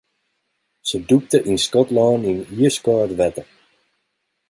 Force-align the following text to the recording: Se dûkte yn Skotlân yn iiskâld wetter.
Se 0.87 0.97
dûkte 1.09 1.37
yn 1.49 1.57
Skotlân 1.65 2.21
yn 2.31 2.39
iiskâld 2.57 3.11
wetter. 3.19 3.47